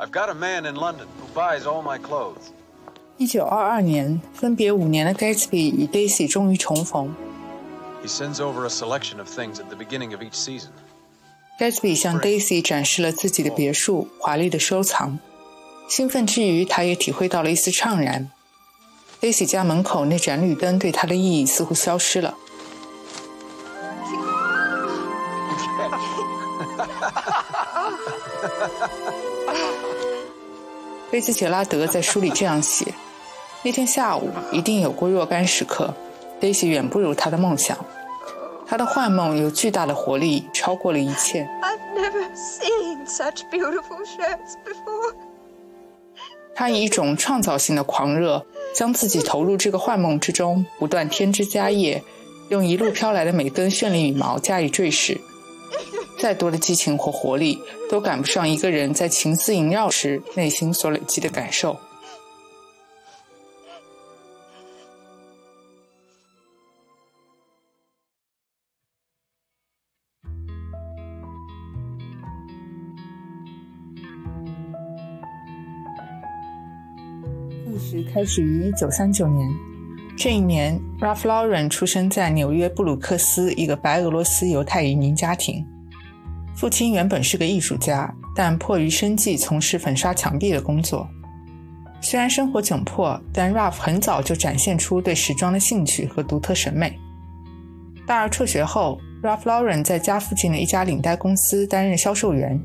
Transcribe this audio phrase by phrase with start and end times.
[0.00, 2.52] I've got a man in London who buys all my clothes.
[3.18, 7.14] 一九二二年，分别五年的 Gatsby 与 Daisy 终于重逢。
[8.02, 10.70] He sends over a selection of things at the beginning of each season.
[11.58, 15.18] Gatsby 向 Daisy 展示了自己的别墅，华丽的收藏。
[15.90, 18.30] 兴奋之余，他也体会到了一丝怅然。
[19.20, 22.38] Daisy 家门口那盏绿灯对他的意义似乎消失了。
[31.10, 32.94] 菲兹杰拉德在书里这样写：
[33.62, 35.92] 那天下午一定有过若干时刻
[36.40, 37.76] ，Daisy 远不如他的梦想。
[38.66, 41.48] 他的幻梦有巨大的活力，超过了一切。
[46.54, 52.04] 他以一种创造性的狂热，将自己投入这个幻梦之中，不断添枝加叶，
[52.50, 55.20] 用一路飘来的每根绚丽羽毛加以缀饰。
[56.20, 61.78] 再多的激情或活力，都赶不上一个人在情思萦绕时内心所累积的感受。
[77.64, 79.48] 故事开始于一九三九年，
[80.18, 85.66] 这一年，Ralph Lauren 出生在纽约布鲁克斯一个白俄罗斯犹太移民家庭。
[86.60, 91.08] 父亲原本是个艺术家，但迫于生计从事粉刷墙壁的工作。
[92.02, 96.94] 虽然生活窘迫，但 Ralph 很早就展现出对时装的兴趣和独特审美。
[98.06, 102.60] 大二辍学后，Ralph Lauren 在家附近的一家领带公司担任销售员。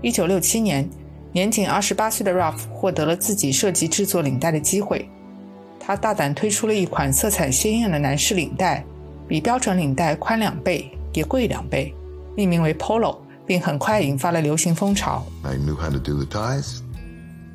[0.00, 0.88] 1967年，
[1.30, 5.06] 年仅28岁的 Ralph 获得了自己设计制作领带的机会。
[5.78, 8.82] 他大胆推出了一款色彩鲜艳的男士领带，
[9.28, 11.94] 比标准领带宽两倍，也贵两倍。
[12.38, 15.26] 命名为 Polo，并很快引发了流行风潮。
[15.42, 16.78] I knew how to do the ties,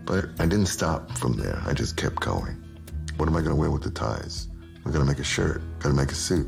[0.06, 1.56] but I didn't stop from there.
[1.66, 2.58] I just kept going.
[3.18, 4.48] What am I going to wear with the ties?
[4.84, 5.62] I'm going to make a shirt.
[5.80, 6.48] Got to make a suit.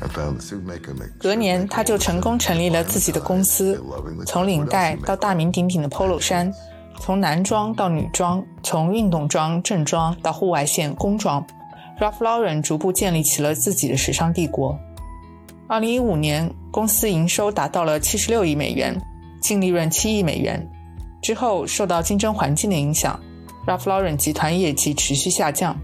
[0.00, 0.94] I found the suit maker.
[1.18, 3.78] 隔年，他就成功成立了自己的公司。
[4.24, 6.50] 从领带到大名鼎鼎的 Polo 衫，
[6.98, 11.46] 从男装到女装，从运动装、正装到户外线工装
[12.00, 14.78] ，Ralph Lauren 逐步建立起了自己的时尚帝国。
[15.66, 19.00] 二零一五年，公司营收达到了七十六亿美元，
[19.40, 20.70] 净利润七亿美元。
[21.22, 23.18] 之后，受到竞争环境的影响
[23.66, 25.74] ，Ralph Lauren 集团业绩持续下降。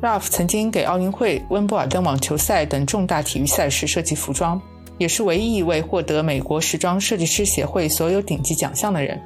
[0.00, 4.60] Ralph 曾经给奥运会、温布尔登网球赛等重大体育赛事设计服装，
[4.98, 9.20] 也是唯一一位获得美国时装设计师协会所有顶级奖项的人。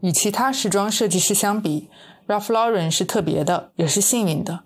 [0.00, 1.90] 与其他时装设计师相比
[2.26, 4.65] ，Ralph Lauren 是特别的，也是幸运的。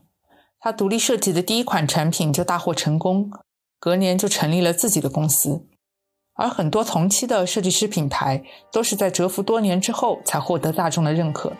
[0.62, 3.30] 他独立设计的第一款产品就大获成功，
[3.78, 5.64] 隔年就成立了自己的公司。
[6.34, 11.54] 而很多同期的设计师品牌都是在蛰伏多年之后才获得大众的认可。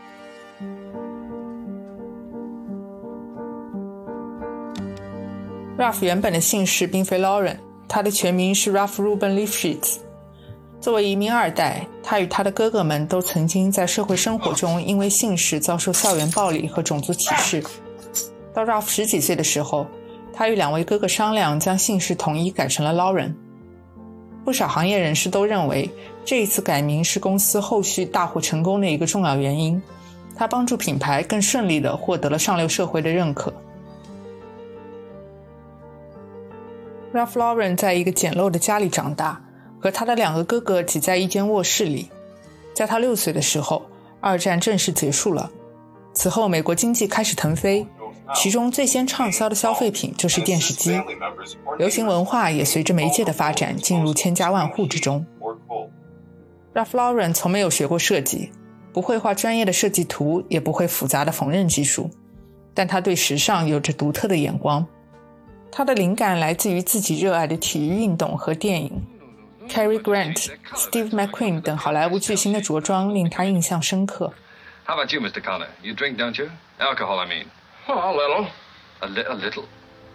[5.78, 7.56] Ralph 原本的姓氏并非 Lauren，
[7.88, 10.00] 他的全名是 Ralph Ruben Lifshitz。
[10.78, 17.64] 作为移民二代，他与他的哥哥们都曾经在社会生活中因为姓氏遭受校园暴力和种族歧视。
[18.52, 19.86] 到 Ralph 十几岁的时候，
[20.32, 23.34] 他与两位哥哥商量，将姓氏统一改成了 Lauren。
[24.44, 25.88] 不少行业人士都认为，
[26.24, 29.80] 这一次改名是公司后续大获成功的一个重要原因。
[30.34, 33.52] 它帮助品牌更顺利地获得了上流社会的认可。
[37.12, 39.40] Ralph Lauren 在一个简陋的家里长大，
[39.78, 42.08] 和他的两个哥哥挤在一间卧室里。
[42.72, 43.82] 在他六岁的时候，
[44.20, 45.50] 二战正式结束了。
[46.14, 47.86] 此后，美国经济开始腾飞，
[48.34, 51.00] 其中最先畅销的消费品就是电视机，
[51.78, 55.26] 流行文化也随着媒介的发展进入千家万户之中。
[56.72, 58.52] Ralph Lauren 从没有学过设计，
[58.92, 62.10] 不会画专业的设计图，也不会复杂的缝纫技术，
[62.72, 64.86] 但他对时尚有着独特的眼光。
[65.72, 69.02] 他的灵感来自于自己热爱的体育运动和电影
[69.68, 74.32] ，Cary Grant、Steve McQueen 等好莱坞巨星的着装令他印象深刻。
[74.86, 75.40] How about you, Mr.
[75.40, 75.68] Connor?
[75.82, 76.48] You drink, don't you?
[76.78, 77.44] Alcohol, I mean.
[77.88, 78.46] Oh, a little.
[79.02, 79.64] A, li- a little?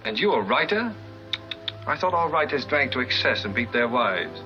[0.06, 0.92] And you a writer?
[1.88, 4.42] I thought all writers drank to excess and beat their wives.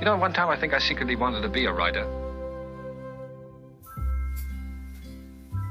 [0.00, 2.04] You know, one time I think I secretly wanted to be a writer.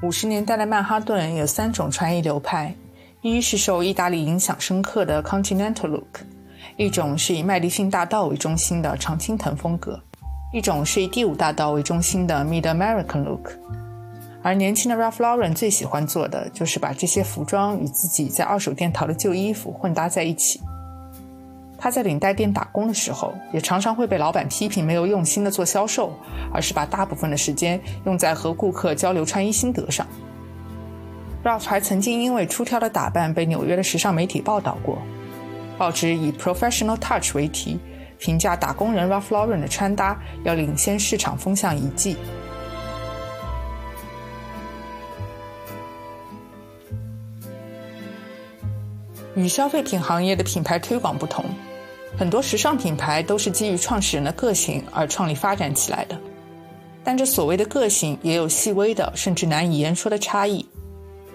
[0.01, 2.75] 五十年代的曼哈顿有三种穿衣流派：
[3.21, 6.21] 一是受意大利影响深刻的 Continental look，
[6.75, 10.01] 一种是以麦迪逊大道为中心的常青藤风格，
[10.51, 13.51] 一种是以第五大道为中心的 Mid American look。
[14.44, 20.60] 而年轻的 Ralph Lauren 最喜欢做的就是把这些服装与自己在二手店淘的旧衣服混搭在一起。
[21.78, 26.13] 他在领带店打工的时候，也常常会被老板批评没有用心的做销售，
[26.54, 30.06] 而是把大部分的时间用在和顾客交流穿衣心得上。
[31.44, 35.01] Ralph 还曾经因为出挑的打扮被纽约的时尚媒体报道过，
[35.78, 37.80] 报纸以 “professional touch” 为题，
[38.18, 42.16] 评价打工人 Ralph Lauren 的穿搭要领先市场风向一季。
[49.35, 51.44] 与消费品行业的品牌推广不同，
[52.18, 56.19] 很多时尚品牌都是基于创始人的个性而创立发展起来的。
[57.03, 60.65] 但这所谓的个性也有细微的甚至难以言说的差异，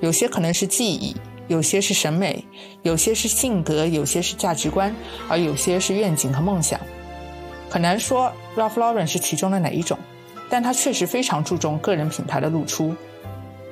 [0.01, 1.17] 有些可能是记忆，
[1.49, 2.45] 有些是审美，
[2.83, 4.95] 有些是性格，有些是价值观，
[5.29, 6.81] 而有些是愿景和梦想。
[7.69, 9.99] 很难说 Ralph Lauren 是其中的哪一种，
[10.49, 12.95] 但他确实非常注重个人品牌的露出。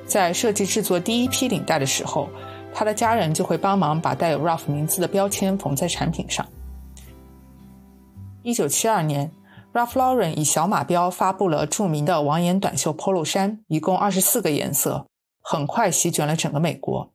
[0.05, 2.29] 在设计制作第一批领带的时候。
[2.73, 6.45] 他的家人就会帮忙把带有 Ralph 名字的标签缝在产品上。
[8.43, 9.31] 一九七二年
[9.73, 15.07] ，Ralph Lauren 以小马标发布了著名的网眼短袖 Polo 衫，一共二十四个颜色，
[15.41, 17.11] 很快席卷了整个美国。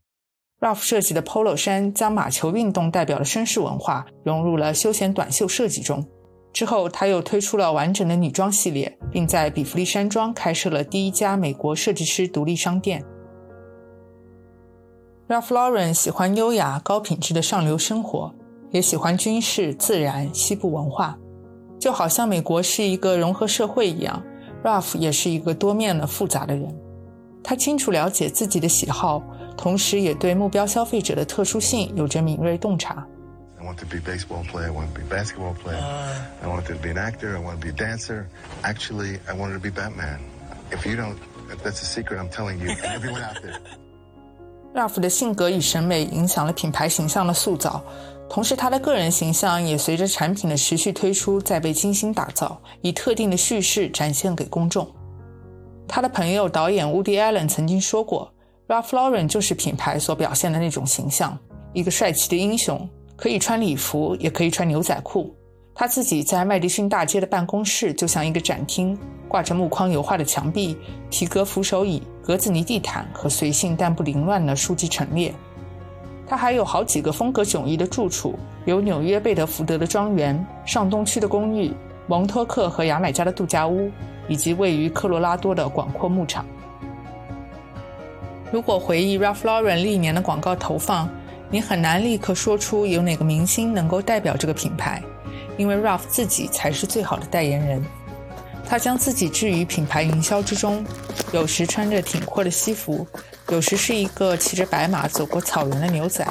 [0.60, 6.06] Ralph 设计的 Polo 衫将马球运动代表的绅士文化融入了休闲短袖设计中。
[6.52, 13.02] 之后，他又推出了完整的女装系列，并在比弗利山庄开设了第一家美国设计师独立商店。
[15.32, 18.30] Ralph Lauren 喜欢优雅、高品质的上流生活，
[18.70, 21.16] 也喜欢军事、自然、西部文化。
[21.80, 24.22] 就好像美国是一个融合社会一样
[24.62, 26.68] ，Ralph 也是一个多面的、复杂的人。
[27.42, 29.22] 他清楚了解自己的喜好，
[29.56, 33.06] 同时也对目标消费者的特殊性有着敏锐洞察。
[33.58, 34.66] I want to be baseball player.
[34.66, 35.80] I want to be basketball player.
[36.42, 37.34] I want to be an actor.
[37.34, 38.26] I want to be a dancer.
[38.62, 40.18] Actually, I wanted to be Batman.
[40.70, 41.16] If you don't,
[41.64, 43.58] that's a secret I'm telling you and everyone out there.
[44.74, 47.82] Ralph 的性格与审美影响了品牌形象的塑造，
[48.28, 54.90] 同时他的个人形象也随着产品的持续推出在被精心打造，以特定的叙事展现给公众。
[55.86, 58.32] 他的朋友导演 Woody Allen 曾经说过
[58.66, 61.38] ，Ralph Lauren 就是品牌所表现的那种形象，
[61.74, 65.34] 一个帅气的英雄，可以穿礼服，也可以穿牛仔裤。
[65.74, 68.98] 他自己在麦迪逊大街的办公室就像一个展厅，
[69.28, 70.76] 挂着木框油画的墙壁、
[71.10, 75.34] 皮革扶手椅、格子泥地毯和随性但不凌乱的书籍陈列。
[76.26, 81.72] 他还有好几个风格迥异的住处，有纽约贝德福德的庄园、上东区的公寓、
[82.06, 83.90] 蒙托克和牙买加的度假屋，
[84.28, 86.46] 以及位于科罗拉多的广阔牧场。
[88.50, 91.08] 如果回忆 Ralph Lauren 历年的广告投放，
[91.50, 95.02] 你很难立刻说出有哪个明星能够代表这个品牌。
[95.58, 97.84] 因为 Ralph 自己才是最好的代言人，
[98.72, 100.82] 他将自己置于品牌营销之中，
[101.30, 103.06] 有时穿着挺阔的西服，
[103.50, 106.26] 有时是一个骑着白马走过草原的牛仔。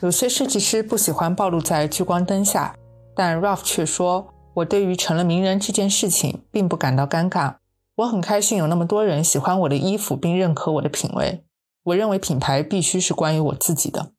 [0.00, 2.74] 有些设计师不喜欢暴露在聚光灯下，
[3.14, 7.58] 但 Ralph 却说：“我对于成了名人这件事情并不感到尴尬，
[7.94, 11.44] 我很开心有那么多人喜欢我的衣服并认可我的品味。
[11.84, 14.10] 我认为品牌必须是关于我自己的。”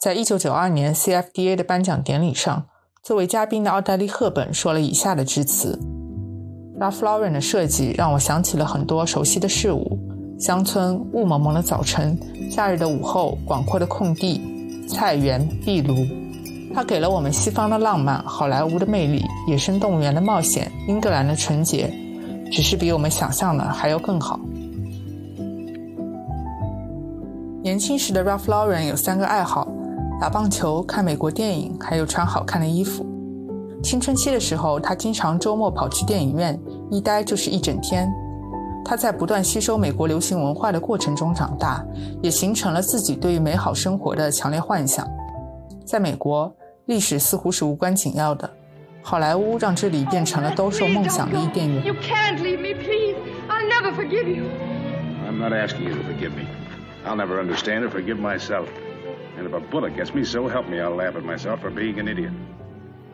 [0.00, 2.66] 在一九九二年 CFDA 的颁奖典礼上，
[3.02, 5.78] 作为嘉宾的奥黛丽·赫本说了以下的致辞
[6.78, 9.98] ：“Ralph Lauren 的设计让我想起了很多熟悉的事物：
[10.38, 12.18] 乡村、雾蒙蒙的早晨、
[12.50, 15.94] 夏日的午后、广阔的空地、菜园、壁炉。
[16.74, 21.90] 它给了我们西方的浪漫、好莱坞的魅力、野生动物园的冒险、英格兰的纯洁，
[22.52, 24.38] 只是比我们想象的还要更好。”
[27.62, 29.66] 年轻时的 Ralph Lauren 有三个爱好。
[30.20, 33.06] 打棒球、看美国电影，还有穿好看的衣服。
[33.82, 36.60] 青春期的时候，他经常周末跑去电影院，
[36.90, 38.06] 一待就是一整天。
[38.84, 41.82] 他在不断吸收美国流行文化的过程中长大，
[42.22, 45.08] 也形成了自己对于美好生活的强烈幻想。
[45.86, 48.50] 在美国，历史似乎是无关紧要的，
[49.00, 51.82] 好莱坞让这里变成了兜售梦想的伊甸园。
[59.38, 62.06] And if a bullet gets me, so help me, I'll laugh at myself for being an
[62.06, 62.32] idiot.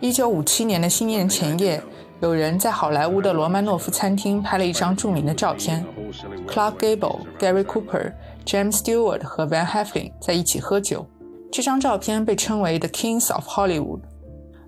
[0.00, 1.82] 一九五七年的新年前夜，
[2.20, 5.84] 有人在好莱坞的罗曼诺夫餐厅拍了一张著名的照片
[6.46, 8.12] ：Clark Gable、Gary Cooper、
[8.44, 11.06] James Stewart 和 Van Heflin 在一起喝酒。
[11.50, 14.00] 这张照片被称为 The Kings of Hollywood。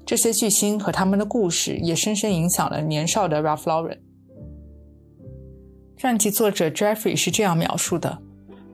[0.07, 3.99] 这些巨星和他们的故事也深深影响了年少的 Ralph Lauren。
[5.99, 8.19] 传记作者 Jeffrey 是这样描述的。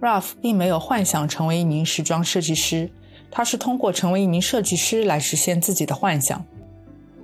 [0.05, 2.91] Ralph 并没有幻想成为一名时装设计师，
[3.31, 6.45] 他是通过成为一名设计师来实现自己的幻想。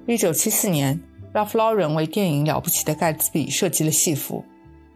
[0.06, 0.98] 1974年
[1.34, 4.46] ，Ralph Lauren 为电影《了不起的盖茨比》设计了戏服。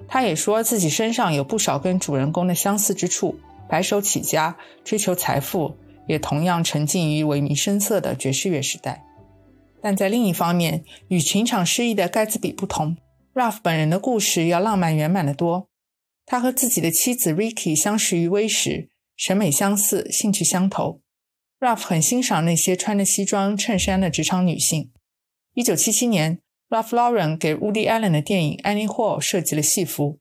[0.09, 3.39] 他也说自己身上有不少跟主人公的相似之处：
[3.69, 5.77] 白手起家、追求财富、
[6.07, 9.05] 也同样沉浸于萎靡声色的爵士乐时代。
[9.83, 12.97] 但在另一方面，与情场失意的盖茨比不同
[13.35, 15.69] ，Ralph 本人的故事要浪漫圆满得多。
[16.27, 21.01] 他和自己的妻子 Ricky 相识于微时，审美相似，兴趣相投。
[21.61, 24.91] Ralph 很欣赏那些穿着西装衬衫的职场女性。
[25.55, 30.19] 1977年，Ralph Lauren 给 Woody Allen 的电影《Annie Hall》设计了戏服。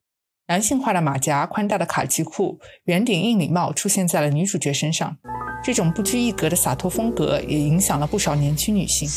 [0.47, 5.17] 男性化的马甲、宽大的卡其裤、圆顶硬礼帽出现在了女主角身上。
[5.63, 9.07] 这种不拘一格的洒脱风格也影响了不少年轻女性。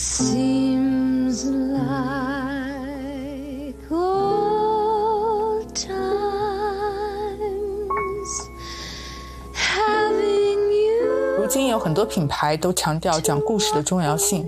[11.46, 14.44] 如今有很多品牌都强调讲故事的重要性。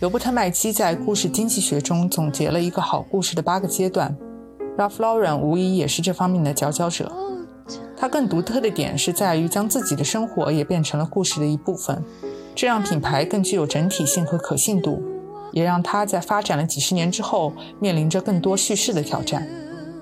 [0.00, 4.12] 罗伯特·麦基在故事经济学中总结了一个好故事的八个阶段。
[4.76, 7.12] Ralph Lauren 无疑也是这方面的佼佼者。
[7.96, 12.02] 他更独特的点是在于将自己的生活也变成了故事的一部分，
[12.56, 15.00] 这让品牌更具有整体性和可信度，
[15.52, 19.48] 也让他在发展了几十年之后面临着更多叙事的挑战。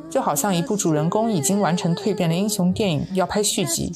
[0.09, 3.93] 就好像一部主人公已经完成蜕变的英雄电影要拍续集，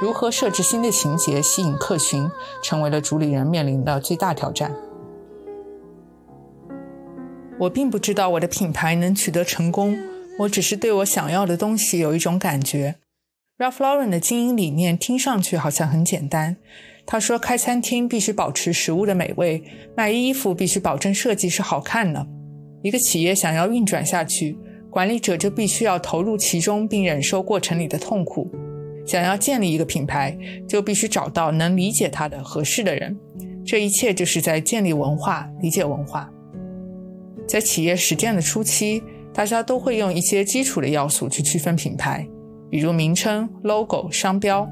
[0.00, 2.26] 如何设置新的情节吸引客群，
[2.62, 4.74] 成为了主理人面临的最大挑战。
[7.58, 9.98] 我并不知道我的品牌能取得成功，
[10.38, 12.94] 我只是对我想要的东西有一种感觉。
[13.58, 16.56] Ralph Lauren 的经营理念听上去好像很简单。
[17.04, 19.62] 他说：“开餐厅必须保持食物的美味，
[19.94, 22.26] 卖衣服必须保证设计是好看的。
[22.82, 24.56] 一个企业想要运转下去，
[24.88, 28.50] 管理者就必须要投入其中并忍受过程里的痛苦。
[29.10, 30.38] 想要建立一个品牌，
[30.68, 33.18] 就必须找到能理解它的合适的人。
[33.66, 36.30] 这一切就是在建立文化，理解文化。”
[37.44, 39.02] 在企业实践的初期，
[39.34, 42.24] 大家都会用一些基础的要素去区分品牌，
[42.70, 44.64] 比如名称、logo、商标。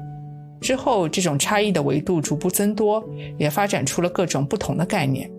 [0.61, 3.03] 之后，这种差异的维度逐步增多，
[3.37, 5.29] 也发展出了各种不同的概念，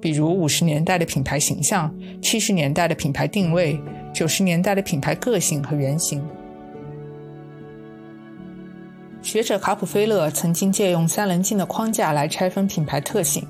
[0.00, 3.76] 比如五十年代的品牌形象、七十年代的品牌定位、
[4.14, 6.22] 九十年代的品牌个性和原型。
[9.22, 13.46] 学者卡普菲勒曾经借用三棱镜的框架来拆分品牌特性。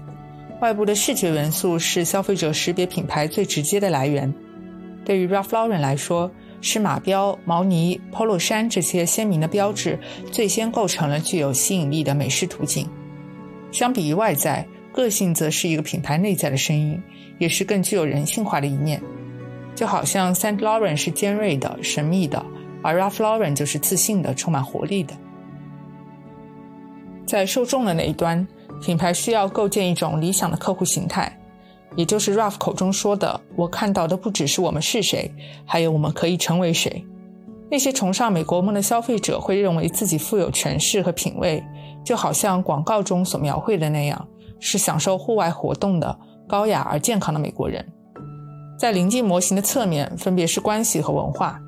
[0.60, 4.32] 外部的视觉元素是消费者识别品牌最直接的来源。
[5.04, 9.98] 对于 Ralph Lauren 来说，是马标、毛呢、polo 衫这些鲜明的标志
[10.30, 12.86] 最先构成了具有吸引力的美式图景。
[13.72, 17.00] 相比于外在，个性则是一个品牌内在的声音，
[17.38, 19.00] 也是更具有人性化的一面。
[19.74, 22.44] 就好像 Saint Laurent 是尖锐的、神秘的，
[22.82, 25.14] 而 Ralph Lauren 就是自信的、充满活力的。
[27.30, 28.44] 在受众的那一端。
[28.82, 31.38] 品牌需要构建一种理想的客户形态，
[31.94, 35.30] 也就是 Ralph 口中说的：“我看到的不只是我们是谁，
[35.66, 37.04] 还有我们可以成为谁。”
[37.70, 41.62] 那些崇尚美国梦的消费者会认为自己富有权势和品味，
[42.02, 44.26] 就好像广告中所描绘的那样，
[44.58, 46.18] 是享受户外活动的
[46.48, 47.86] 高雅而健康的美国人。
[48.78, 51.60] 在临近模型的侧面，分别是关系和文化。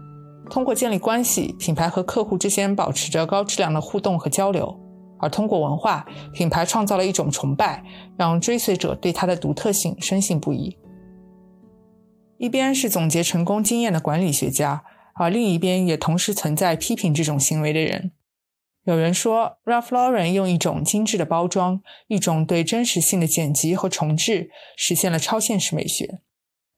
[0.50, 4.81] 通过建立关系，品牌和客户之间保持着高质量的互动和交流。
[5.22, 7.82] 而通过文化品牌创造了一种崇拜，
[8.18, 10.76] 让追随者对它的独特性深信不疑。
[12.38, 14.82] 一边是总结成功经验的管理学家，
[15.14, 18.10] 而另一边也同时存在批评这种行为的人。
[18.84, 26.18] 有人说，Ralph Lauren 用一种精致的包装，一种对真实性的剪辑和重置，实现了超现实美学。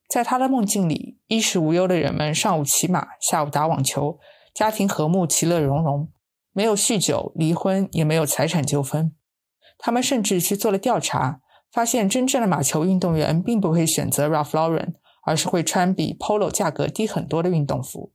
[0.07, 4.19] 在他的梦境里，衣食无忧的人们上午骑马，下午打网球，
[4.55, 6.09] 家庭和睦，其乐融融。
[6.55, 9.13] 没有酗酒、离婚，也没有财产纠纷。
[9.77, 14.95] 他们甚至去做了调查，发现真正的马球运动员并不会选择 Ralph Lauren，
[15.25, 18.13] 而是会穿比 Polo 价格低很多的运动服。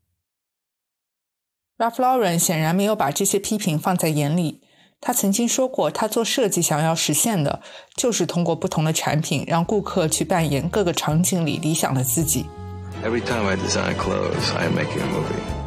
[1.78, 4.64] Ralph Lauren 显然没有把这些批评放在眼里。
[5.02, 7.62] 他曾经说过，他做设计想要实现的
[7.96, 12.46] 就是通过不同的产品，让顾客去扮演各个场景里理想的自己。
[13.04, 15.59] Every time I design clothes, I am making a movie.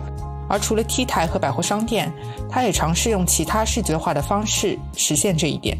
[0.52, 2.12] 而除了 T 台和百货商店，
[2.50, 5.78] 他也尝试用其他视觉化的方式实现这一点。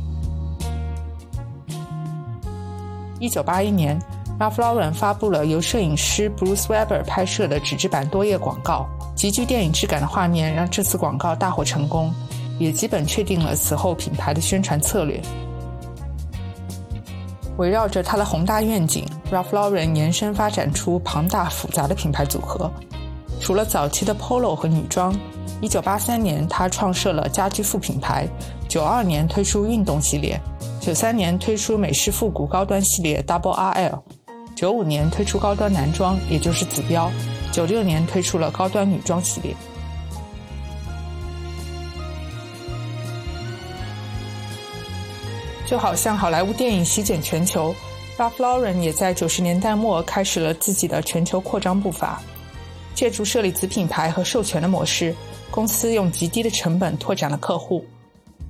[3.21, 4.00] 一九八一年
[4.41, 12.11] ，Ralph Lauren 发布了由摄影师 Bruce Weber 拍摄的纸质版多页广告，极具电影质感的画面让这次广告大获成功，
[12.59, 15.21] 也基本确定了此后品牌的宣传策略。
[17.59, 22.73] 围绕着他的宏大愿景，Ralph Lauren 延伸发展出庞大复杂的品牌组合。
[23.42, 25.12] 除了早期的 Polo 和女装
[25.62, 28.25] ，1983年他创设了家居副品牌
[28.68, 30.40] ，92年推出运动系列
[30.80, 37.11] ，93年推出美式复古高端系列 Double RL，95 年推出高端男装，也就是子标
[37.52, 39.56] ，96年推出了高端女装系列。
[45.66, 47.75] 就好像好莱坞电影席卷全球
[48.16, 52.22] ，Ralph Lauren 也在九十年代末开始了自己的全球扩张步伐。
[52.94, 55.14] 借助设立子品牌和授权的模式，
[55.50, 57.84] 公司用极低的成本拓展了客户。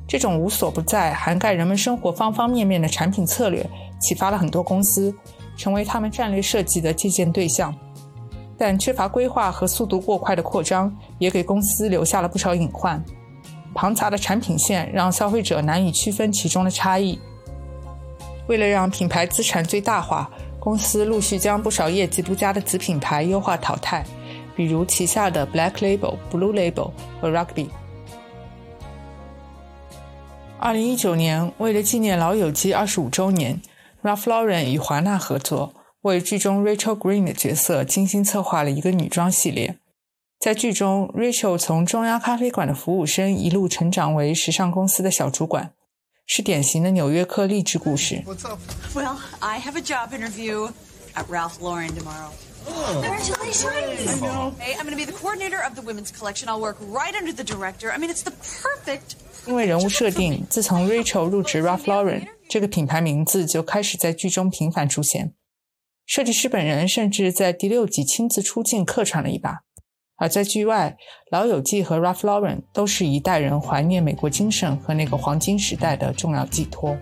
[0.07, 3.65] 这种无所不在、涵盖人们生活方方面面的产品策略，
[4.01, 5.15] 启发了很多公司，
[5.57, 7.75] 成为他们战略设计的借鉴对象。
[8.59, 13.03] 但缺乏规划和速度过快的扩张，也给公司留下了不少隐患。
[13.75, 17.19] 庞杂的产品线让消费者难以区分其中的差异。
[18.49, 20.31] 为了让品牌资产最大化，
[20.61, 24.05] 公司陆续将不少业绩不佳的子品牌优化淘汰。
[24.57, 26.91] 比如旗下的 Black Label、Blue Label
[27.21, 27.69] 和 Rugby。
[30.59, 33.61] 二零一九年，为了纪念《老友记》二十五周年
[34.03, 39.79] ，Ralph Lauren 与华纳合作，为剧中 Rachel Green 的角色精心策划了一个女装系列。
[40.39, 45.73] 在剧中，Rachel 从中央咖啡馆的服务生一路成长为时尚公司的小主管，
[46.27, 48.23] 是典型的纽约客励志故事。
[48.95, 50.71] Well, I have a job interview
[51.15, 52.31] at Ralph Lauren tomorrow.
[52.67, 54.21] Congratulations!
[54.59, 56.49] Hey, I'm going to be the coordinator of the women's collection.
[56.49, 57.91] I'll work right under the director.
[57.91, 59.17] I mean, it's the perfect.
[59.47, 65.35] 因为人物设定，自从 Rachel 入职 Ralph Lauren，这个品牌名字就开始在剧中频繁出现。
[66.07, 69.63] 设计师本人甚至在第六集亲自出镜客串了一把。
[70.17, 70.97] 而在剧外，
[71.33, 76.97] 老友记和 Ralph Lauren 都是一代人怀念美国精神和那个黄金时代的重要寄托。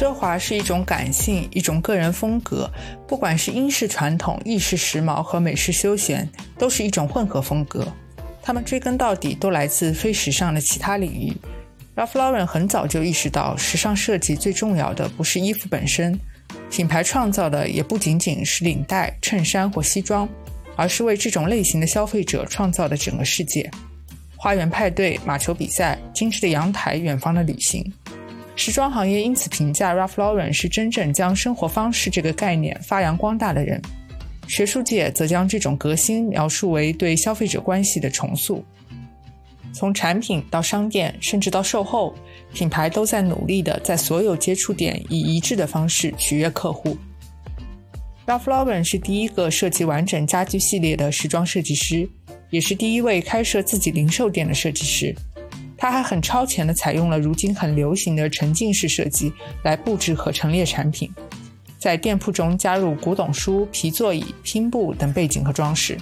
[0.00, 2.70] 奢华是一种感性，一种个人风格。
[3.06, 6.26] 不管是英式传统、意式时髦和美式休闲，
[6.56, 7.86] 都是一种混合风格。
[8.42, 11.36] 他们追根到底都来自非时尚的其他领域。
[11.94, 16.18] Ralph Lauren 很早就意识到，时尚设计最重要的不是衣服本身，
[16.70, 20.26] 品牌创造的也不仅仅是领带、衬衫或西装，
[20.76, 23.70] 而是为这种类型的消费者创造的整个世界：
[24.34, 27.84] 花园派对、马球比赛、精致的阳台、远方的旅行。
[28.60, 33.80] 时装行业因此评价 Ralph Lauren 是真正将生活方式这个概念发扬光大的人。
[34.46, 38.62] 学术界则将这种革新描述为对消费者关系的重塑。
[39.72, 42.14] 从产品到商店，甚至到售后，
[42.52, 46.98] 品牌都在努力的在所有接触点以一致的方式取悦客户。
[48.26, 52.06] Ralph Lauren 是第一个设计完整家居系列的时装设计师，
[52.50, 55.16] 也是第一位开设自己零售店的设计师。
[55.80, 61.10] 他还很超前的采用了如今很流行的沉浸式设计来布置和陈列产品，
[61.78, 65.98] 在店铺中加入古董书、皮座椅、拼布等背景和装饰。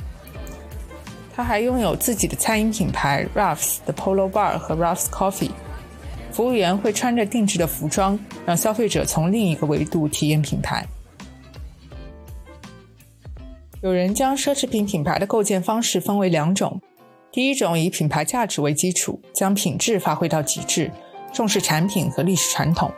[1.32, 5.52] 他还拥有自己的餐饮品牌 Ralph's 的 Polo Bar 和 Ralph's Coffee，
[6.32, 10.84] 服务员会穿着定制的服装，让消费者从另一个维度体验品牌。
[13.80, 16.80] 有人将奢侈品品牌的构建方式分为两种。
[17.30, 20.90] 第一种以品牌价值为基础，将品质发挥到极致，
[21.32, 22.90] 重视产品和历史传统；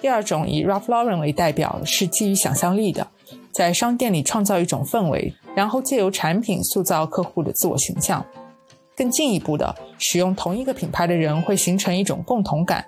[0.00, 3.08] 第二种以 Ralph Lauren 为代表，是基于想象力的，
[3.52, 8.24] 在商店里创造一种氛围，然后借由产品塑造客户的自我形象。
[8.96, 12.84] 更进一步的，使用同一个品牌的人会形成一种共同感，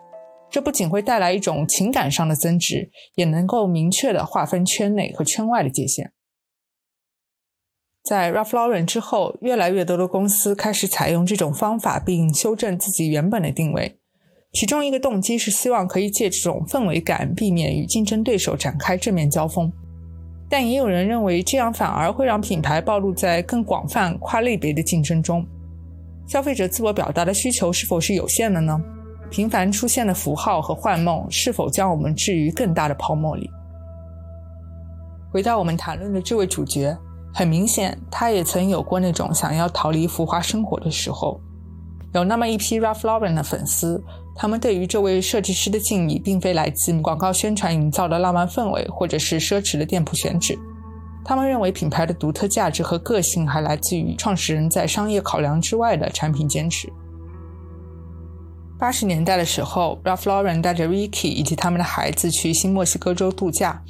[0.50, 6.12] 这不仅会带来一种情感上的增值，也能够明确的划分圈内和圈外的界限。
[8.02, 13.96] 在 Ralph Lauren 之后，越来越多的公司开始采用这种方法，并修正自己原本的定位。
[14.52, 19.72] 其中一个动机是希望可以借这种氛围感，避免与竞争对手展开正面交锋。
[20.50, 25.46] 但也有人认为，这样反而会让品牌暴露在更广泛、跨类别的竞争中。
[26.26, 28.78] 消费者自我表达的需求是否是有限的呢？
[29.30, 33.48] 频繁出现的符号和幻梦，是否将我们置于更大的泡沫里？
[35.30, 36.94] 回到我们谈论的这位主角。
[37.34, 41.40] 很明显，他也曾有过那种想要逃离浮华生活的时候。
[42.12, 44.04] 有那么一批 Ralph Lauren 的粉丝，
[44.36, 50.58] 他们对于这位设计师的敬意，并非来自广告宣传营造的浪漫氛围，或者是奢侈的店铺选址。
[51.24, 56.92] 他们认为品牌的独特价值和个性，还来自于创始人在商业考量之外的产品坚持。
[58.78, 63.80] 八十年代的时候，Ralph Lauren 带着 Ricky 以及他们的孩子去新墨西哥州度假。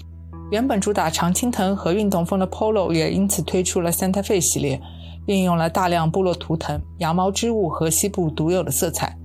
[0.52, 4.78] 原本主打常青藤和运动风的 Polo 也因此推出了 Santa Fe 系列，
[5.24, 9.16] 运用了大量部落图腾、羊毛织物和西部独有的色彩。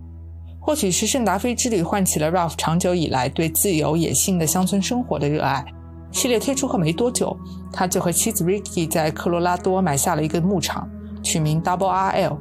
[0.57, 5.65] 或许是圣达菲之旅唤起了 Ralph 长久以来对自由野性的乡村生活的热爱。
[6.13, 7.37] 系列推出后没多久，
[7.73, 10.89] 他就和妻子 Ricky 在科罗拉多买下了一个牧场，
[11.21, 12.37] 取名 Double RL，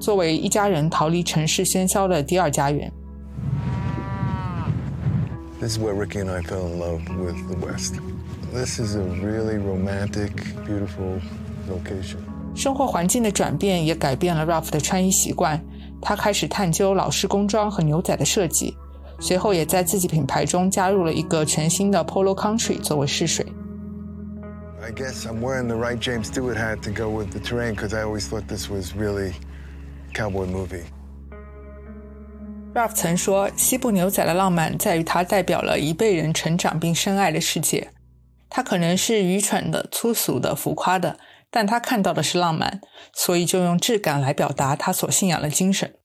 [0.00, 2.92] 作为一家人逃离城市喧嚣的第二家园。
[5.60, 7.94] This is where Ricky and I fell in love with the West.
[8.54, 10.30] This is a really romantic,
[10.64, 11.20] beautiful
[11.68, 12.18] location.
[12.54, 15.60] 生活环境的转变也改变了 Ralph 的穿衣习惯。
[16.00, 18.76] 他开始探究老式工装和牛仔的设计，
[19.18, 23.44] 随后也在自己品牌中加入了一个全新的 Polo Country 作为试水。
[24.80, 28.04] I guess I'm wearing the right James Stewart hat to go with the terrain because I
[28.04, 29.32] always thought this was really
[30.14, 30.84] cowboy movie.
[32.72, 37.90] Ralph 曾说：“西部牛仔的浪漫在于它代表了一辈人成长并深爱的世界。
[38.56, 41.18] 他可能是愚蠢的、粗俗的、浮夸的，
[41.50, 42.80] 但他看到的是浪漫，
[43.12, 45.96] 所以就用质感来表达他所信仰的精神。”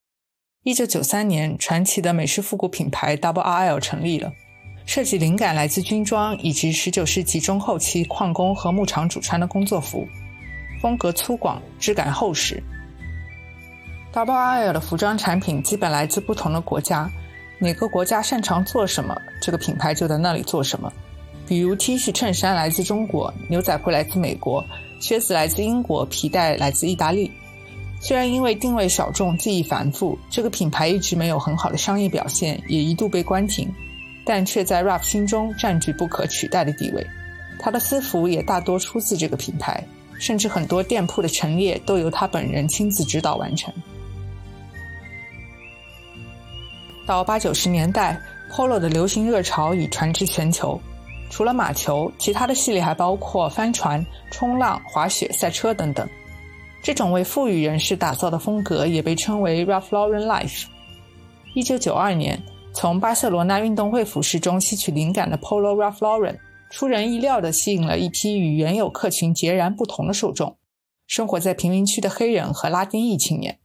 [0.64, 4.32] 一九九三年，传奇的美式复古品牌 Double RL 成立了。
[4.84, 10.04] 设计灵感来自军装以及19世纪中后期矿工和牧场主穿的工作服，
[10.82, 12.60] 风格粗犷，质感厚实。
[14.12, 17.08] Double R 的服装产品基本来自不同的国家，
[17.60, 20.92] 哪个国家擅长做什么，这个品牌就在那里做什么。
[21.50, 24.64] 比如 T 恤、衬衫来自中国，牛仔裤来自美国，
[25.00, 27.28] 靴子来自英国，皮带来自意大利。
[28.00, 33.68] 虽然因为定位小众、技艺繁复，这个品牌一直没有很好的商业表现，也一度被关停。
[34.24, 37.04] 但却在 Rap 心中占据不可取代的地位。
[37.58, 39.84] 他的私服也大多出自这个品牌，
[40.20, 43.74] 甚至很多店铺的陈列都由他本人亲自指导完成。
[47.04, 48.16] 到八九十年代
[48.52, 50.80] ，Polo 的流行热潮已传至全球。
[51.30, 56.06] 除了马球，其他的系列还包括帆船、冲浪、滑雪、赛车等等。
[56.82, 60.64] 这种为富裕人士打造的风格也被称为 Ralph Lauren Life。
[61.54, 62.42] 一九九二年。
[62.72, 66.38] 从巴塞罗那运动会服饰中吸取灵感的 Polo Ralph Lauren，
[66.70, 70.56] 出人意料地吸引了一批与原有客群截然不同的受众：
[71.04, 73.58] 生活在贫民区的黑人和拉丁裔青年。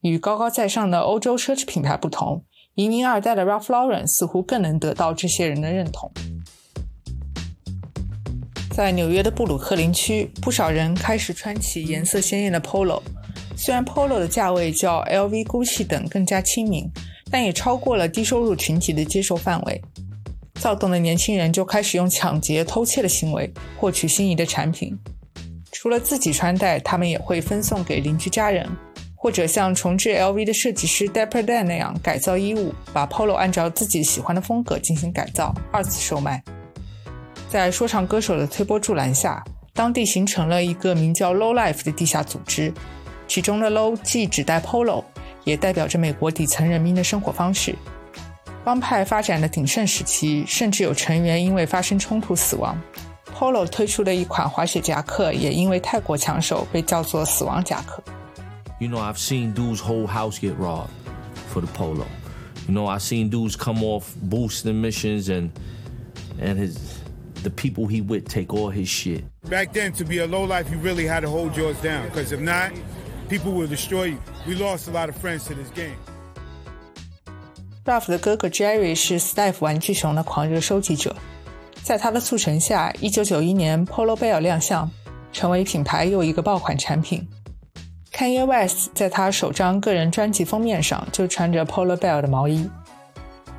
[0.00, 2.44] 与高高在上的欧洲奢侈品牌不同，
[2.76, 6.12] 移民二代的 Ralph Lauren 似乎更能得到这些人的认同。
[8.76, 13.00] 在纽约的布鲁克林区，不少人开始穿起颜色鲜艳的 Polo，
[13.56, 16.86] 虽然 Polo 的价位较 LV、Gucci 等更加亲民。
[17.30, 19.82] 但也超过了低收入群体的接受范围，
[20.60, 24.96] 躁动的年轻人就开始用抢劫、偷窃的行为获取心仪的产品。
[25.72, 28.68] 除了自己穿戴，他们也会分送给邻居家人，
[29.16, 36.40] 或者像重置 LV 的设计师 Dapper Dan 那样改造衣物，把 Polo 按照自己喜欢的风格进行改造，二次售卖。
[37.48, 42.72] 在说唱歌手的推波助澜下，当地形成了一个名叫 Low Life 的地下组织，
[43.26, 45.04] 其中的 Low 既指代 Polo。
[45.44, 47.72] 也代表着美国底层人民的生活方式。
[48.64, 52.76] 帮派发展的鼎盛时期，甚至有成员因为发生冲突死亡。
[53.32, 58.02] Polo 推出的一款滑雪夹克，也因为太过抢手，被叫做“死亡夹克”。
[58.80, 60.88] You know, I've seen dudes' whole house get robbed
[61.54, 62.06] for the Polo.
[62.66, 65.50] You know, I've seen dudes come off boosting missions and
[66.40, 66.76] and his
[67.46, 69.24] the people he with take all his shit.
[69.48, 72.08] Back then, to be a low life, you really had to hold yours down.
[72.08, 72.72] Because if not,
[73.28, 74.18] people will destroy you.
[74.46, 75.94] We lost a lot of friends to this game.
[77.84, 81.14] Ralph 的哥哥 Jerry 是 Steph 玩具熊的狂热收集者，
[81.84, 84.90] 在他的促成下，1991年 Polo Bear 亮相，
[85.32, 87.24] 成为品牌又一个爆款产品。
[88.12, 92.68] Kanye West 在他首张个人专辑封面上就穿着 Polo Bear 的毛衣。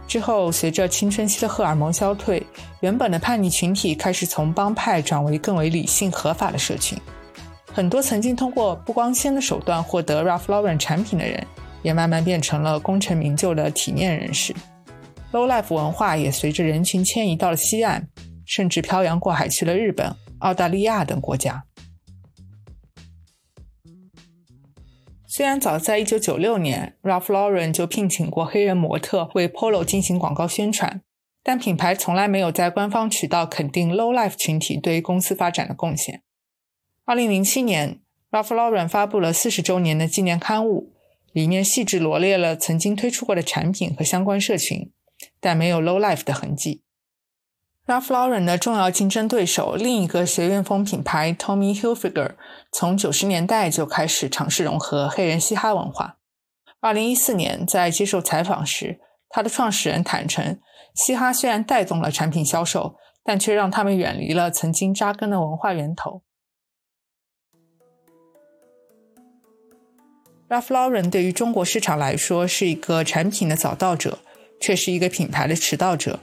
[0.08, 2.42] 之后，随着青春期的荷尔蒙消退，
[2.80, 6.98] 原本的叛逆群体开始从帮派转为更为理性合法的社群。
[7.74, 11.46] 很多曾经通过不光鲜的手段获得 Ralph Lauren 产品的人，
[11.84, 14.56] 也慢慢变成了功成名就的体面人士。
[15.34, 18.08] Low Life 文化也随着人群迁移到了西岸，
[18.46, 21.62] 甚至漂洋过海去了日本、澳大利亚等国家。
[25.38, 31.04] 虽然早在1996年，Ralph Lauren 就聘请过黑人模特为 Polo 进行广告宣传，
[31.44, 36.24] 但品牌从来没有在官方渠道肯定 Low Life 群体对公司发展的贡献。
[37.06, 38.00] 二零零七年
[38.32, 40.92] ，Ralph Lauren 发布了四十周年的纪念刊物，
[41.32, 44.92] 里面细致罗列了曾经推出过的产品和相关社群，
[45.40, 46.82] 但没有 Low Life 的痕迹。
[47.86, 52.32] Ralph Lauren 的重要竞争对手，另一个学院风品牌 Tommy Hilfiger，
[52.80, 56.18] 从九十年代就开始尝试融合黑人嘻哈文化。
[56.80, 60.60] 二零一四年，在接受采访时，他的创始人坦诚，
[60.94, 66.22] 嘻哈虽然带动了产品销售，但却让他们远离了曾经扎根的文化源头。
[70.48, 74.20] Ralph Lauren 对于中国市场来说是一个产品的早到者，
[74.62, 76.20] 却是一个品牌的迟到者。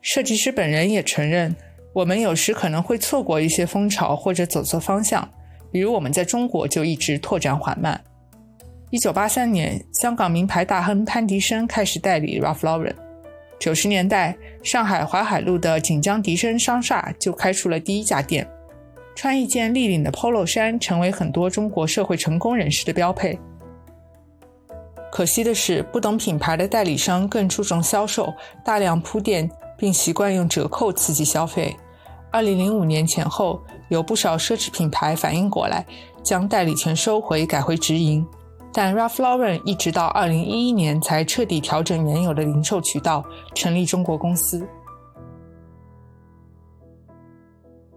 [0.00, 1.54] 设计师本人也承认，
[1.96, 5.28] 我们有时可能会错过一些风潮或者走错方向，
[5.74, 8.00] 比如我们在中国就一直拓展缓慢。
[8.90, 12.94] 一九八三年，香港名牌大亨潘迪生开始代理 Ralph Lauren。
[13.58, 18.48] 九十年代，上海淮海路的锦江迪生商厦就开出了第一家店。
[19.16, 23.36] 穿一件立领的 Polo 衫，成为很多中国社会成功人士的标配。
[25.10, 28.32] 可惜的是，不懂品牌的代理商更注重销售，
[28.64, 31.76] 大量铺垫，并习惯用折扣刺激消费。
[32.34, 35.86] 二零零五年前后，有不少奢侈品牌反应过来，
[36.20, 38.26] 将代理权收回，改回直营。
[38.72, 44.66] 但 Ralph Lauren 一直到二零一一年才彻底调整原有的零售渠道，成立中国公司。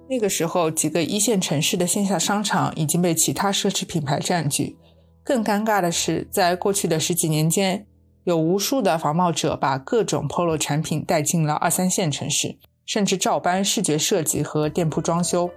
[0.07, 4.77] 那个时候，几个一线城市的线下商场已经被其他奢侈品牌占据。
[5.23, 7.87] 更尴尬的是，在过去的十几年间，
[8.25, 15.47] 有无数的仿冒者把各种 Polo 产品带进了二三线城市，甚至照搬视觉设计和店铺装修。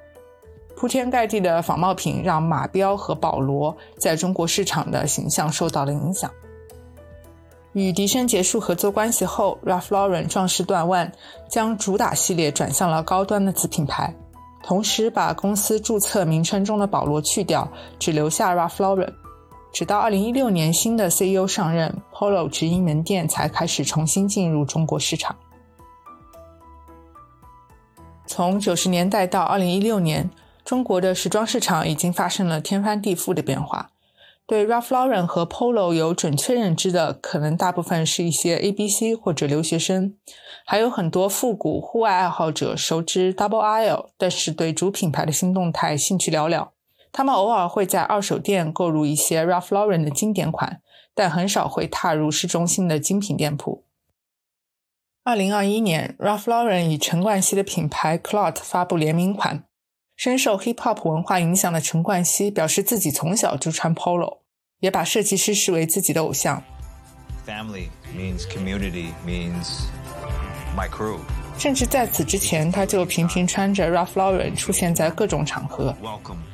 [0.77, 6.31] 铺天盖地的仿冒品让马彪和保罗在中国市场的形象受到了影响。
[7.73, 11.13] 与迪生结束合作关系后，Ralph Lauren 壮士断腕，
[11.49, 14.13] 将主打系列转向了高端的子品牌，
[14.65, 19.13] 同时把公司注册名称中的保罗去掉，只留下 Ralph Lauren。
[19.73, 25.37] 直到二零一六年，新的 CEO 上任，Polo 直营门店才开始重新进入中国市场。
[28.41, 30.31] 从九十年代到二零一六年，
[30.65, 33.91] 中国的时装市场已经发生了天翻地覆的变化。
[34.47, 40.15] 对 Ralph Lauren 和 Polo 有准确认知的，可能大部分是一些 ABC 或者留学生，
[40.65, 46.69] 还有很多复古户外爱好者熟知 Double L，但是对主品牌的新动态兴趣寥寥。
[47.13, 50.81] 他们偶尔会在二手店购入一些 Ralph Lauren 的经典款，
[51.15, 53.85] 但很少会踏入市中心的精品店铺。
[55.23, 59.65] 二零二一年，Ralph Lauren 与陈冠希的品牌 Clot 发布联名款。
[60.17, 64.39] 深受 Hip Hop 文化影响的陈冠希表示自己从小就穿 Polo，
[64.79, 66.63] 也把设计师视为自己的偶像。
[67.47, 69.83] Family means community means
[70.75, 71.19] my crew.
[71.59, 75.95] 甚至在此之前，他就频频穿着 Ralph Lauren 出现在各种场合。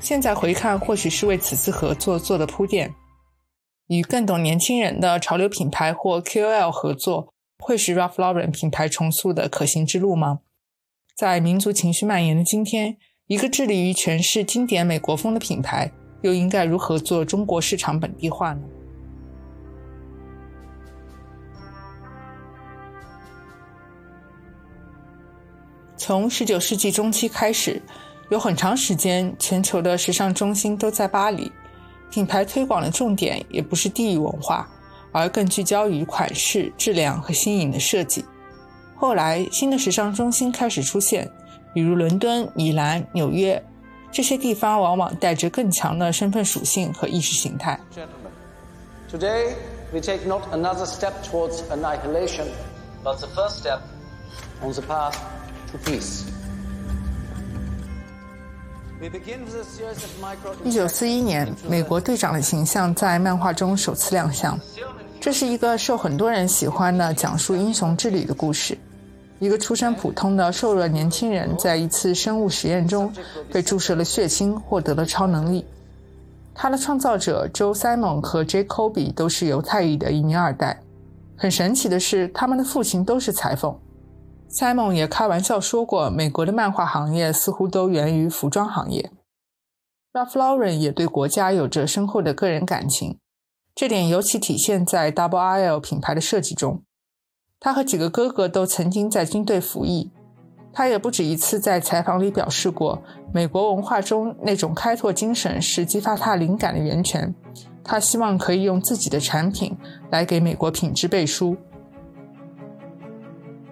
[0.01, 2.93] 现在回看，或许是为此次合作做的铺垫。
[3.87, 10.41] 与更懂年轻人的潮流品牌或 KOL 合作，会是 Ralph Lauren 品牌重塑的可行之路吗？
[11.15, 15.91] 在民族情绪蔓延的今天，一个致力于诠释经典美国风的品牌，
[16.23, 18.61] 又应该如何做中国市场本地化呢？
[25.97, 27.83] 从十九世纪中期开始，
[28.31, 31.51] 有很长时间，全球的时尚中心都在巴黎。
[32.09, 34.71] 品牌推广的重点也不是地域文化，
[35.17, 38.23] 而更聚焦于款式、质量和新颖的设计。
[38.95, 41.27] 后来，新的时尚中心开始出现，
[41.73, 43.65] 比如伦敦、米兰、纽约，
[44.13, 47.81] 这些地方往往带着更强的身份属性和意识形态。
[49.11, 49.55] Today
[49.91, 52.49] we take not another step towards annihilation,
[53.03, 53.81] but the first step
[54.63, 55.15] on the path.
[55.83, 56.25] peace.
[60.65, 64.59] 一九四一年，美国队长的形象在漫画中首次亮相。
[65.27, 68.79] 这是一个受很多人喜欢的讲述英雄之旅的故事。
[69.41, 73.13] 一个出身普通的瘦弱年轻人，在一次生物实验中
[73.53, 75.67] 被注射了血清，获得了超能力。
[76.55, 78.63] 他的创造者 Joe Simon 和 J.
[78.67, 80.81] Kobe 都是犹太裔的移民二代。
[81.37, 83.77] 很神奇的是，他们的父亲都是裁缝。
[84.49, 89.11] Simon 也开玩笑说过，美国的漫画行业似乎都源于服装行业。
[90.13, 93.19] Ralph Lauren 也对国家有着深厚的个人感情，
[93.77, 96.83] 这点尤其体现在 Double R L 品牌的设计中。
[97.61, 100.11] 他和几个哥哥都曾经在军队服役，
[100.73, 103.03] 他也不止一次在采访里表示过，
[103.35, 107.35] 美国文化中那种开拓精神是激发他灵感的源泉。
[107.85, 109.77] 他希望可以用自己的产品
[110.11, 111.59] 来给美国品质背书。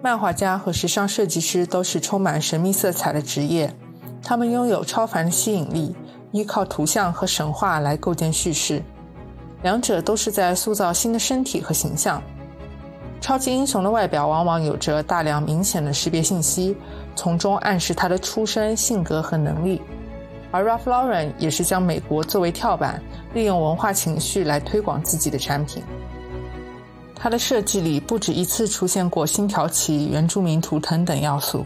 [0.03, 3.73] 漫画家和时尚设计师都是充满神秘色彩的职业，
[4.21, 5.95] 他们拥有超凡的吸引力，
[6.31, 8.83] 依靠图像和神话来构建叙事，
[9.63, 12.21] 两者都是在塑造新的身体和形象。
[13.21, 16.75] 超级英雄的外表往往有着大量明显的识别信息，
[17.15, 19.81] 从中暗示他的出身、性格和能力。
[20.51, 23.01] 而 Ralph Lauren 也是将美国作为跳板，
[23.33, 25.83] 利用文化情绪来推广自己的产品。
[27.15, 31.65] 它的设计里不止一次出现过星条旗、原住民图腾等要素，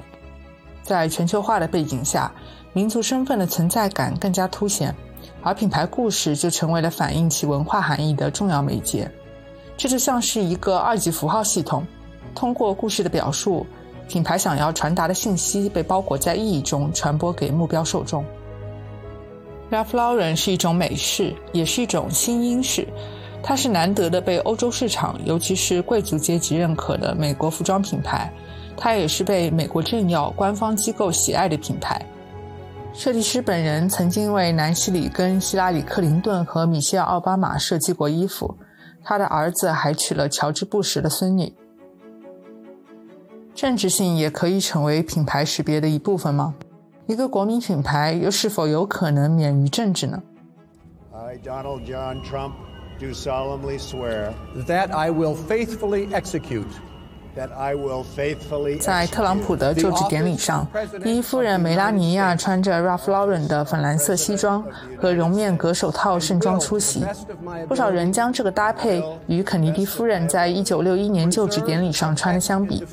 [0.81, 2.31] 在全球化的背景下，
[2.71, 4.95] 民族身份的存在感更加凸显，
[5.41, 9.09] 而品牌故事就成为了反映其文化含义的重要媒介。
[9.77, 11.85] 这就像是一个二级符号系统，
[12.35, 13.65] 通过故事的表述，
[14.09, 18.25] 品牌想要传达的信息被包裹在意义中，传播给目标受众。
[19.71, 22.87] Ralph Lauren 是一种美式，也是一种新英式。
[23.41, 28.29] 它是难得的被欧洲市场，尤其是贵族阶级认可的美国服装品牌。
[28.75, 32.05] 它也是被美国政要、官方机构喜爱的品牌。
[32.99, 38.57] 设计师本人曾经为南希·里根、希拉里·克林顿和米歇尔·奥巴马设计过衣服。
[39.01, 41.53] 他的儿子还娶了乔治·布什的孙女。
[43.55, 46.53] 政治性也可以成为品牌识别的一部分吗？
[47.07, 50.21] 一个国民品牌又是否有可能免于政治呢
[51.13, 52.51] ？I, Donald John Trump,
[52.99, 54.33] do solemnly swear
[54.67, 56.67] that I will faithfully execute.
[58.81, 60.67] 在特朗普的就职典礼上，
[61.01, 64.65] 第一夫人梅拉尼亚穿着 Ralph Lauren 的粉蓝色西装
[64.99, 67.05] 和绒面格手套盛装出席。
[67.67, 72.83] 不少人将这个搭配与肯尼迪夫人在一九六一年就职典礼上穿的相比。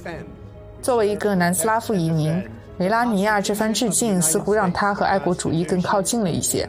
[0.82, 2.40] 作为一个南斯拉夫移民，
[2.76, 6.68] 梅拉尼亚这番致敬似乎让她和爱国主义更靠近了一些。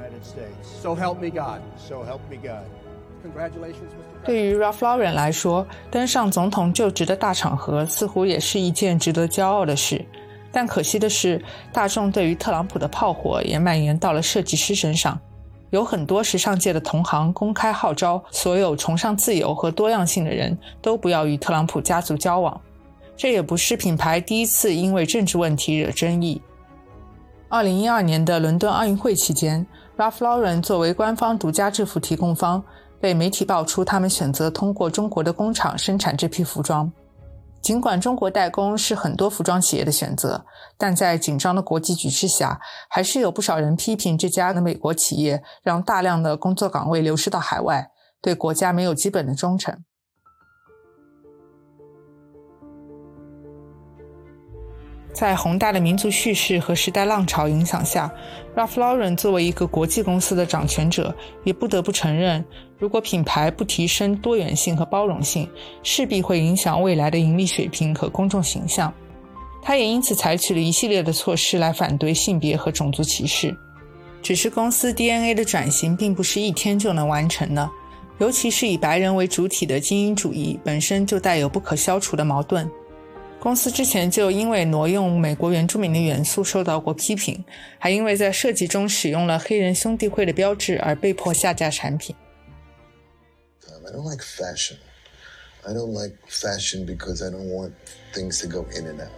[4.27, 10.05] 对于 Ralph Lauren 来说，登上总统就职的大场合似乎也是一件值得骄傲的事。
[10.51, 15.17] 但可惜的是，大众对于特朗普的炮火也蔓延到了设计师身上。
[15.69, 22.59] 有很多时尚界的同行公开号召，所有崇尚自由和多样性的人都不要与特朗普家族交往。
[23.15, 26.41] 这也不是品牌第一次因为政治问题惹争议。
[27.47, 32.61] 二零一二年的伦敦奥运会期间，Ralph Lauren 作为官方独家制服提供方，
[32.99, 36.91] 被媒体爆出他们选择通过中国的工厂生产这批服装。
[37.59, 40.45] 尽管中国代工是很多服装企业的选择，
[40.77, 49.83] 但在紧张的国际局势下，还是有不少人批评这家的美国企业让大量的工作岗位流失到海外，对国家没有基本的忠诚。
[55.11, 58.13] 在宏大的民族叙事和时代浪潮影响下
[58.57, 62.43] ，Ralph Lauren 作为一个国际公司的掌权者，也不得不承认，
[62.79, 65.47] 如果品牌不提升多元性和包容性，
[65.83, 68.91] 势必会影响未来的盈利水平和公众形象。
[69.61, 73.55] 他也因此采取了一系列的措施来反对性别和种族歧视。
[74.23, 77.69] 只是公司 DNA 的转型并不是一天就能完成的，
[78.17, 82.67] 尤其是以白人为主体的精英主义本身就带有不可消除的矛盾。
[83.39, 87.43] 公司之前就因为挪用美国原住民的元素受到过批评，
[87.77, 92.15] 还因为在设计中使用了黑人兄弟会的标志而被迫下架产品。
[93.85, 94.75] I don't like fashion.
[95.63, 97.71] I don't like fashion because I don't want
[98.13, 99.11] things to go in and out.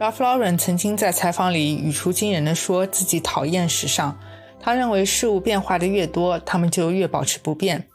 [0.00, 4.16] Ralph Lauren 曾经在采访里语出惊人的说自己讨厌时尚，
[4.60, 7.86] 他认为事物变化的越多，他们就越保持不变。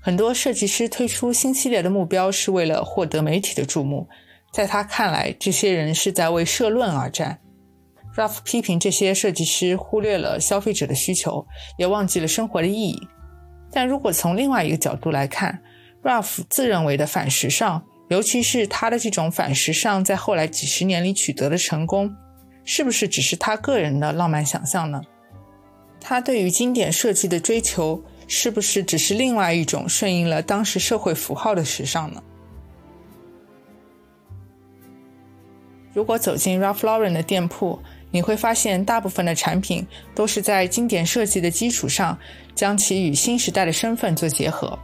[0.00, 4.08] 很多设计师推出新系列的目标是为了获得媒体的注目。
[4.52, 7.40] 在他看来，这些人是在为社论而战。
[8.14, 11.46] Ralph 批评这些设计师忽略了消费者的需求，
[11.78, 13.08] 也忘记了生活的意义。
[13.72, 15.62] 但如果从另外一个角度来看
[16.02, 22.14] ，Ralph 自认为的反时尚，尤其是他的这种反时尚在后来几十年里取得的成功，
[22.64, 25.00] 是不是只是他个人的浪漫想象呢？
[25.98, 32.22] 他对于经典设计的追求，是不是只是另外一种顺应了当时社会符号的时尚呢？
[35.94, 37.78] 如果走进 Ralph Lauren 的店铺，
[38.10, 42.18] 你会发现大部分的产品都是在经典设计的基础上，
[42.54, 44.78] 将其与新时代的身份做结合。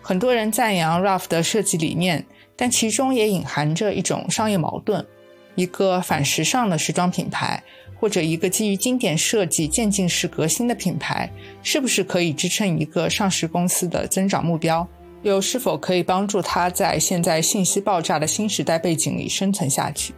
[0.00, 2.24] 很多人赞扬 Ralph 的设计理念，
[2.56, 5.06] 但其中也隐含着一种商业矛盾：
[5.54, 7.62] 一个反时尚的时装品牌，
[8.00, 11.30] 或者一个基于经典设计渐进式革新的品牌，
[11.62, 14.86] 是不是可以支撑一个上市公司的增长目标？
[15.22, 20.12] 又是否可以帮助它在现在信息爆炸的新时代背景里生存下去？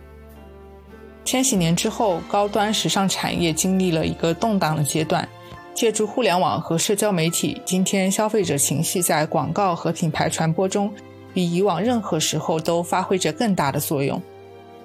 [1.24, 5.26] 千禧年之后，高端时尚产业经历了一个动荡的阶段。
[5.74, 10.92] 借助互联网和社交媒体，今天消费者情绪在广告和品牌传播中，
[11.32, 14.22] 比以往任何时候都发挥着更大的作用。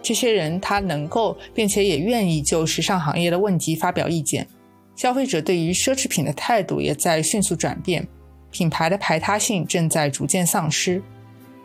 [0.02, 4.48] 这些人他能够并且也愿意就时尚行业的问题发表意见。
[4.96, 8.08] 消费者对于奢侈品的态度也在迅速转变，
[8.50, 11.02] 品牌的排他性正在逐渐丧失。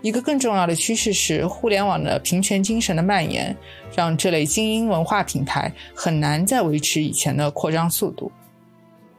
[0.05, 3.57] 一个更重要的趋势是，互联网的平权精神的蔓延，
[3.97, 8.31] 让这类精英文化品牌很难再维持以前的扩张速度。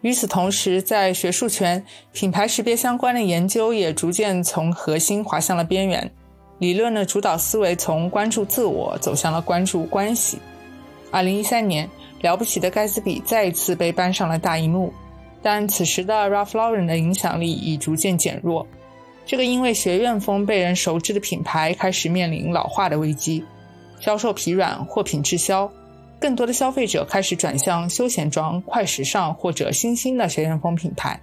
[0.01, 1.83] 与此同时，在学术圈，
[2.13, 6.11] 品牌识别相关的研究也逐渐从核心滑向了边缘，
[6.59, 10.37] 理论的主导思维从关注自我走向了关注关系。
[11.09, 11.89] 二零一三年，
[12.21, 14.93] 了不起的盖茨比再一次被搬上了大荧幕，
[15.41, 18.67] 但此时的 Ralph Lauren 的影响力已逐渐减弱。
[19.25, 23.43] 这个因为学院风被人熟知的品牌开始面临老化的危机，
[23.99, 25.71] 销售疲软，货品滞销，
[26.19, 31.19] 更多的消费者开始转向休闲装、快时尚或者新兴的学院风品牌。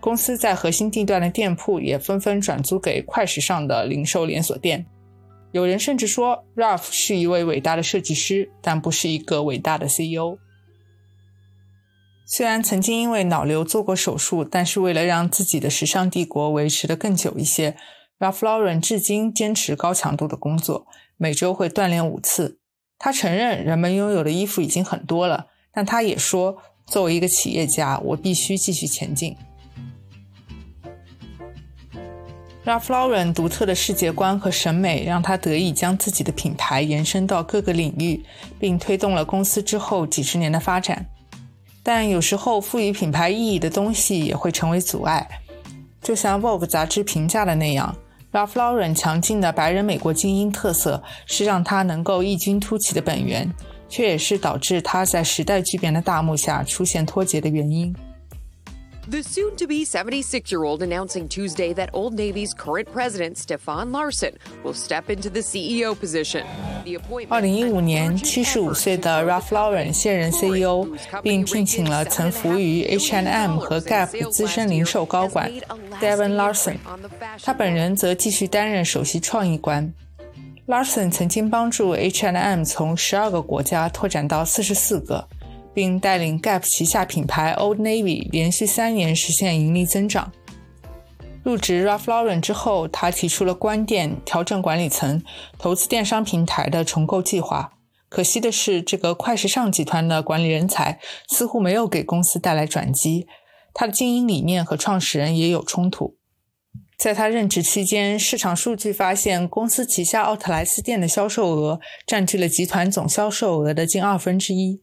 [0.00, 4.86] 公司在核心地段的店铺也纷纷转租给快时尚的零售连锁店。
[5.52, 10.38] 有人甚至说，Ralph 是一位伟大的设计师，但不是一个伟大的 CEO。
[12.30, 17.74] 虽然曾经因为脑瘤做过手术，但是为了让自己的时尚帝国维持得更久一些
[18.18, 22.60] ，Ralph Lauren 至今坚持高强度的工作，每周会锻炼五次。
[22.98, 29.34] 他承认人们拥有的衣服已经很多了，但他也说，作为一个企业家，我必须继续前进。
[32.66, 38.22] Ralph Lauren 独特的世界观和审美让他得以将自己的品牌延伸到各个领域，
[38.60, 41.06] 并推动了公司之后几十年的发展。
[41.90, 45.26] 但有时候，赋予品牌意义的东西也会成为阻碍。
[46.02, 47.96] 就像 Vogue 杂志评价的那样
[48.30, 53.50] ，Ralph Lauren 强劲的白人美国精英特色是让他能够异军突起的本源，
[53.88, 57.96] 却也是导致他在时代巨变的大幕下出现脱节的原因。
[59.10, 64.34] The soon to be 76 year old announcing Tuesday that Old Navy's current president, Stefan Larson,
[64.62, 66.44] will step into the CEO position.
[67.30, 70.86] 二零一五年，七十五岁的 Ralph Lauren 现任 CEO，
[71.22, 75.50] 并聘请了曾服务于 H&M 和 Gap 的资深零售高管
[76.02, 76.76] Devin Larson，
[77.42, 79.90] 他本人则继续担任首席创意官。
[80.66, 85.26] Larson 曾经帮助 H&M 从十二个国家拓展到四十四个。
[85.78, 90.32] 并带领 Gap 旗下品牌 Old Navy 连续三年实现盈利增长。
[91.44, 95.22] 入职 Ralph Lauren 之后，他提出了关店、调整管理层、
[95.56, 97.74] 投资电商平台的重构计划。
[98.08, 100.98] 可惜的是，这个快时尚集团的管理人才
[101.28, 103.28] 似乎没有给公司带来转机。
[103.72, 106.16] 他的经营理念和创始人也有冲突。
[106.98, 114.82] 在他任职期间，市场数据发现，公司旗下奥特莱斯店的销售额占据了集团总销售额的近二分之一。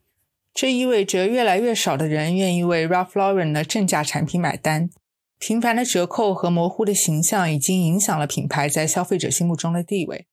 [0.56, 4.90] 这意味着越来越少的人愿意为 Ralph Lauren 的正价产品买单。
[5.38, 10.28] 频繁的折扣和模糊的形象已经影响了品牌在消费者心目中的地位。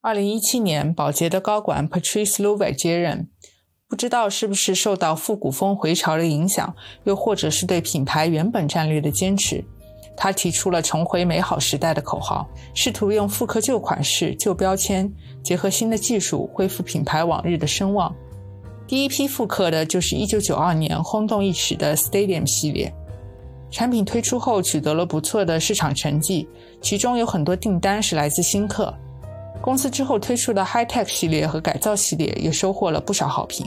[0.00, 3.28] 二零一七年，宝洁的高管 Patrice Louvet 接任，
[3.88, 9.64] 不知道是不是受到复古风回潮的影响，又或者是对品牌原本战略的坚持，
[10.16, 15.12] 他提出了重回美好时代的口号，试图用复刻旧款式、旧标签，
[15.42, 18.14] 结合新的技术，恢复品牌往日的声望。
[18.88, 22.90] 第一批复刻的就是1992年轰动一时的 Stadium 系列，
[23.70, 26.48] 产品推出后取得了不错的市场成绩，
[26.80, 28.92] 其中有很多订单是来自新客。
[29.60, 33.66] 公司之后推出的 High Tech 系列和改造系列也收获了不少好评。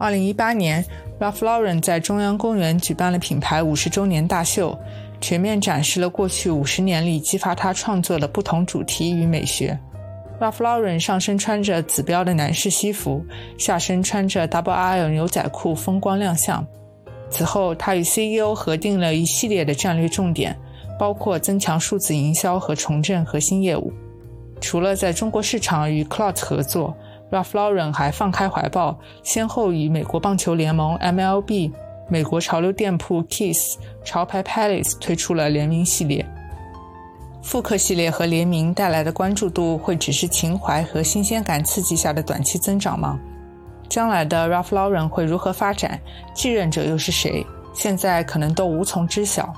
[0.00, 0.84] 2018年
[1.20, 4.76] ，Ralph Lauren 在中央公园举办了品牌五十周年大秀，
[5.20, 9.78] 全面展示了过去五十年里激发他创作的不同主题与美学。
[10.42, 13.24] Ralph Lauren 上身穿着紫标的男士西服，
[13.56, 16.66] 下身穿着 Double R 牛仔裤，风光亮相。
[17.30, 20.58] 此后，他与 CEO 核定了一系列的战略重点，
[20.98, 23.92] 包括增强数字营销和重振核心业务。
[24.60, 26.92] 除了在中国市场与 Clout 合作
[27.30, 31.70] ，Ralph Lauren 还放开怀抱，先后与美国棒球联盟 MLB、
[32.08, 36.26] 美国潮流店铺 Kiss、潮牌 Palace 推出了联名系列。
[37.42, 43.18] 复刻系列和联名带来的关注度，会只是情怀和新鲜感刺激下的短期增长吗？
[43.88, 46.00] 将来的 Ralph Lauren 会如何发展？
[46.34, 47.44] 继任者又是谁？
[47.74, 49.52] 现在可能都无从知晓。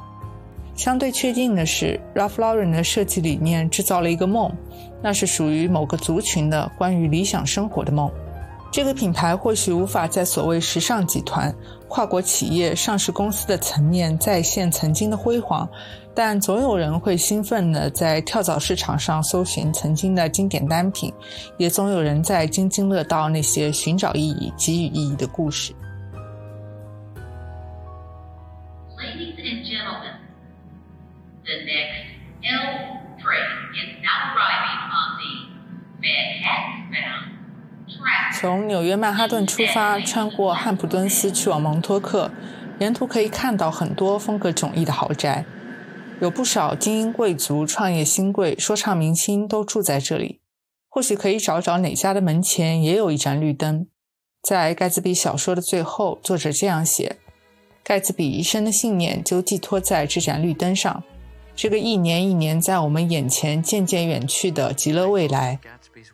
[0.74, 4.50] 相对确定的是，Ralph Lauren 的设计理念制造了一个梦，
[5.02, 8.10] 那是属于某个族群的关于理想生活的梦。
[8.72, 11.54] 这个品牌或许无法在所谓时尚集团、
[11.86, 15.68] 跨国企业、上市公司的层面再现曾经的辉煌。
[16.16, 21.12] 但总有人会兴奋地在跳蚤市场上搜寻曾经的经典单品，
[21.58, 25.74] 也总有人在津津乐道那些寻找意义、给予意义的故事。
[28.96, 30.14] Ladies and gentlemen,
[31.42, 32.62] the next L
[33.18, 35.32] train is now arriving on the
[36.00, 37.26] Manhattan-bound
[37.88, 38.40] track.
[38.40, 42.30] 从纽约曼哈顿出发，穿过汉普敦斯去往蒙托克，
[42.78, 45.44] 沿途可以看到很多风格迥异的豪宅。
[46.24, 50.40] 有不少精英贵族、创业新贵、说唱明星都住在这里。
[50.88, 53.86] 或许可以找找哪家的门前也有一盏绿灯。
[54.42, 57.18] 在盖茨比小说的最后，作者这样写：
[57.82, 61.02] 盖茨比一生的信念就寄托在这盏绿灯上。
[61.54, 65.60] 这个一年一年在我们眼前渐渐远去的极乐未来，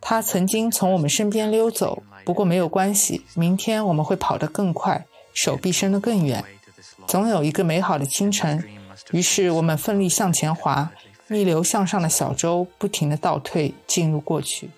[0.01, 2.03] 他曾经从我们身边溜走。
[2.25, 6.43] 不过没有关系，明天我们会跑得更快，手臂伸得更远。
[7.07, 8.61] 总有一个美好的清晨。
[9.09, 10.91] 于是我们奋力向前滑，
[11.27, 14.69] 逆流向上的小舟不停地倒退，进入过去。